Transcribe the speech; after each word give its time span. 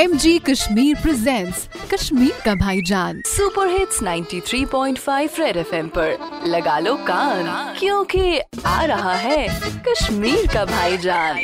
M 0.00 0.16
G 0.16 0.38
Kashmir 0.38 0.96
presents 0.96 1.68
Kashmir 1.92 2.32
का 2.44 2.54
भाईजान 2.54 3.20
super 3.26 3.68
hits 3.68 4.02
93.5 4.02 5.38
red 5.40 5.56
FM 5.56 5.88
पर। 5.88 6.44
लगा 6.46 6.78
लो 6.78 6.94
कान 7.08 7.74
क्योंकि 7.78 8.38
आ 8.66 8.84
रहा 8.84 9.14
है 9.14 9.48
कश्मीर 9.88 10.46
का 10.54 10.64
भाईजान। 10.64 11.40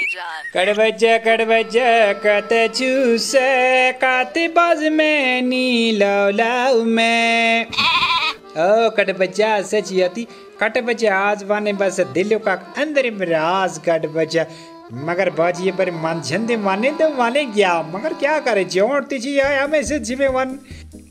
कड़ 0.55 0.71
बजा 0.71 1.17
कड़ 1.19 1.45
बजा 1.45 2.13
कते 2.25 2.67
चूसे 2.69 3.93
काते 3.93 4.47
बाज 4.49 4.85
में 4.93 5.43
नी 5.43 5.91
लव 5.93 6.29
लव 6.35 6.83
में। 6.85 7.67
ओ 7.67 8.89
कट 8.91 9.17
बजा 9.19 9.61
सच 9.63 9.93
यति 9.93 10.27
कट 10.63 10.79
बजा 10.85 11.19
आज 11.19 11.45
वाने 11.45 11.73
बस 11.73 12.01
दिल 12.15 12.39
का 12.39 12.55
अंदर 12.79 13.11
में 13.11 13.27
राज 13.27 13.79
कट 13.89 14.07
बजा। 14.07 14.47
मगर 14.93 15.31
बाजी 15.31 15.71
पर 15.71 15.91
मन 15.93 16.21
झंदे 16.25 16.57
माने 16.57 16.91
तो 16.91 17.09
माने 17.15 17.45
गया 17.47 17.73
मगर 17.85 18.13
क्या 18.15 18.39
करे? 18.41 18.65
जोड़ 18.65 19.03
तिची 19.05 19.39
हमें 19.39 19.83
से 19.85 19.99
जिमे 19.99 20.29
वन। 20.29 20.51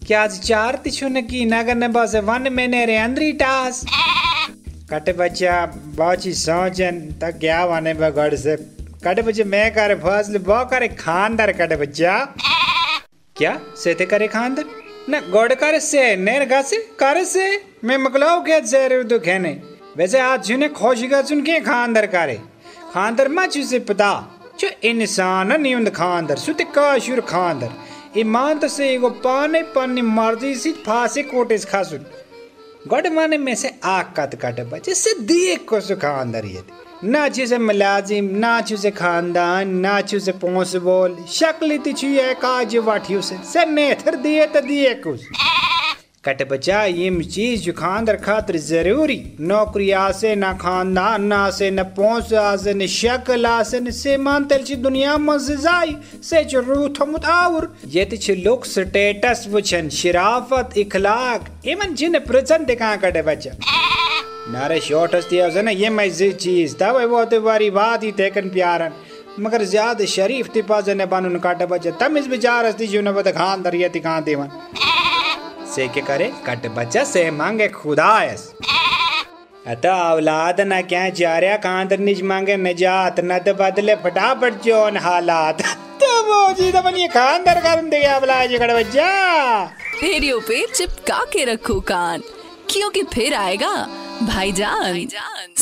क्या 0.07 0.25
चार 0.27 0.75
तिछु 0.75 1.07
न 1.07 1.21
की 1.21 1.43
नगर 1.45 1.75
न 1.75 1.87
बस 1.87 2.15
वन 2.23 2.47
मैंने 2.53 2.85
रे 2.85 2.95
अंदरी 2.97 3.31
टास? 3.33 3.81
कट 4.91 5.15
बच्चा 5.17 5.65
बाची 5.97 6.33
सोचन 6.33 7.01
तक 7.21 7.37
क्या 7.39 7.63
वाने 7.65 7.93
बगड़ 7.93 8.35
से? 8.35 8.55
कट 9.05 9.19
बच्चे 9.19 9.43
मैं 9.43 9.71
करे 9.73 9.95
फ़सल 9.95 10.37
बो 10.39 10.63
करे 10.65 10.87
खानदार 10.95 11.51
कट 11.51 11.77
बच्चा 11.79 12.17
क्या? 13.35 13.59
सेते 13.77 14.05
करे 14.05 14.27
खानदार? 14.27 14.65
न, 15.09 15.19
गोड़ 15.31 15.53
करे 15.53 15.79
से 15.79 16.15
नेर 16.15 16.47
गासे, 16.49 16.77
करे 16.99 17.25
से? 17.25 17.45
मैं 17.83 17.97
मकलाओ 17.97 18.41
के 18.41 18.65
से 18.67 18.87
रे 18.87 19.03
तो 19.03 19.19
खेने 19.19 19.57
वैसे 19.97 20.19
आज 20.19 20.47
जुने 20.47 20.67
खोशी 20.71 21.07
का 21.07 21.21
सुन 21.21 21.41
के 21.41 21.59
खानदार 21.59 22.05
करे। 22.07 22.39
चुसे 22.95 23.79
पता, 23.79 24.11
जो 24.59 24.67
इंसान 24.83 25.51
नहीं 25.51 25.75
उन 25.75 25.89
खानदार, 25.89 26.37
सुते 26.37 26.63
काशुर 26.63 27.19
खानदार। 27.21 27.73
ईमान 28.17 28.59
तो 28.59 28.67
से 28.67 28.89
एगो 28.89 29.09
पाने 29.19 29.61
पानी 29.75 30.01
मर्ज़ी 30.01 30.53
सी 30.55 30.71
फांसे 30.85 31.23
कोटेस 31.23 31.65
खासुन 31.65 32.05
गड 32.87 33.07
माने 33.07 33.37
में 33.37 33.55
से 33.55 33.73
आग 33.83 34.13
कत 34.17 34.39
कट 34.41 34.59
बचे 34.71 34.93
से 34.95 35.13
दिए 35.19 35.55
को 35.65 35.79
सु 35.81 35.95
खानदार 35.95 36.45
ये। 36.45 36.63
ना 37.03 37.27
चुसे 37.29 37.57
मलाजिम, 37.57 38.25
ना 38.37 38.59
चुसे 38.61 38.91
खानदान, 38.91 39.75
ना 39.77 39.99
चुसे 40.01 40.31
पोंस 40.31 40.75
बोल। 40.75 41.17
शक्ल 41.29 41.77
तिछु 41.77 42.07
ये 42.07 42.33
काज 42.33 42.75
वाठियो 42.77 43.21
से 43.21 43.37
से 43.43 43.65
नेथर 43.65 44.15
दिए 44.15 44.45
त 44.47 44.63
दिए 44.63 44.93
कुछ। 45.03 45.19
कट 46.25 46.41
बचा 46.49 46.83
यम 46.85 47.21
चीज़ 47.23 47.69
खानदार 47.71 48.15
खातिर 48.17 48.57
ज़रूरी। 48.59 49.17
नौकरी 49.41 49.89
आसे 49.93 50.33
ना 50.35 50.51
खानदान, 50.55 51.23
ना 51.23 51.49
से 51.51 51.69
न 51.71 51.83
पोंस 51.95 52.33
आसे 52.33 52.73
न 52.73 52.87
शक्ल, 52.87 53.45
आसे 53.45 53.79
न 53.79 53.91
से 53.91 54.15
मान 54.17 54.45
तेल 54.45 54.63
ची 54.63 54.75
दुनिया 54.77 55.17
जाई। 55.39 55.95
से 56.23 56.43
जो 56.43 56.61
रूह 56.61 56.87
थमुत 56.97 57.25
आवर 57.27 57.67
ये 57.87 58.05
ति 58.05 58.17
छि 58.17 58.35
लोक, 58.35 58.65
स्टेटस 58.65 59.45
वचन 59.51 59.89
शराफत, 59.91 60.77
इखलाक। 60.77 61.49
इमन 61.65 61.93
जिन 61.93 62.19
प्रचन 62.21 62.65
दिखा 62.65 62.95
कट 62.95 63.23
बचा। 63.25 63.51
नारे 64.49 64.79
शॉर्टस 64.79 65.27
दिया 65.29 65.49
से 65.49 65.61
ना, 65.61 65.71
ये 65.73 65.89
मैं 65.89 66.09
जी 66.11 66.31
चीज़। 66.33 66.75
तब 66.75 66.97
वो 67.11 67.23
तो 67.25 67.41
बारी 67.41 67.69
बात 67.71 68.03
ही 68.03 68.11
तेकन 68.13 68.49
प्यारन। 68.49 68.91
मगर 69.39 69.63
ज़्यादा 69.65 70.05
शरीफ 70.07 70.49
तिपा 70.49 70.81
जने 70.81 71.05
बानुन 71.05 71.37
काट 71.39 71.63
बचा। 71.69 71.91
तम 71.99 72.17
इस 72.17 72.27
विचार 72.27 72.65
अस्ति 72.65 72.87
जो 72.87 73.01
न 73.01 73.11
बद 73.11 73.27
खान 73.29 73.63
दरिया 73.63 73.87
तिकान 73.89 74.23
देवन। 74.23 74.49
से 75.75 75.87
के 75.87 76.01
करे, 76.01 76.31
कट 76.47 76.67
बच्चा 76.75 77.03
से 77.03 77.29
मांगे 77.33 77.67
खुदायस। 77.69 78.51
अतः 79.67 79.91
औलाद 79.91 80.61
न 80.61 80.81
क्या 80.81 81.09
चार्या 81.11 81.55
कांदर 81.57 81.99
निज 81.99 82.21
मांगे 82.23 82.57
निजात 82.57 83.19
न 83.19 83.39
तो 83.39 83.53
बदले 83.55 83.95
फटाफट 84.03 84.61
जोन 84.63 84.97
हालात। 84.97 85.61
तो 86.01 86.11
वो 86.23 86.53
जी 86.53 86.71
तो 86.71 86.81
बनिए 86.81 87.07
कांदर 87.07 87.59
कर 87.61 87.81
दे 87.89 88.03
अवला 88.05 88.45
जगड़ 88.45 88.71
बच्चा 88.73 89.09
रेडियो 90.03 90.39
पे 90.39 90.65
चिपका 90.67 91.23
के 91.33 91.45
रखो 91.45 91.79
कान। 91.89 92.23
क्योंकि 92.69 93.03
फिर 93.13 93.33
आएगा 93.33 93.73
भाईजान 94.23 95.07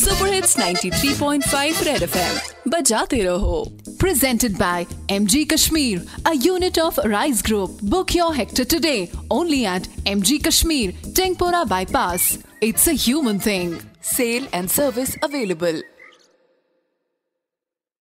सुपर 0.02 0.34
हिट्स 0.34 0.58
93.5 0.60 1.84
रेड 1.84 2.04
एफएम 2.04 2.72
बजाते 2.72 3.22
रहो 3.24 3.64
presented 4.04 4.58
by 4.60 4.86
MG 5.08 5.42
Kashmir, 5.50 6.02
a 6.26 6.34
unit 6.36 6.78
of 6.78 6.98
Rise 7.06 7.42
Group. 7.42 7.78
Book 7.94 8.14
your 8.14 8.34
hectare 8.34 8.66
today 8.66 9.10
only 9.32 9.62
at 9.66 9.88
MG 10.06 10.44
Kashmir, 10.44 10.92
Tengpora 11.20 11.64
Bypass. 11.66 12.28
It's 12.62 12.86
a 12.88 13.00
human 13.06 13.40
thing. 13.40 13.80
Sale 14.02 14.52
and 14.52 14.70
service 14.70 15.18
available. 15.22 15.82